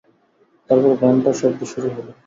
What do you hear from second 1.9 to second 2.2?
হল।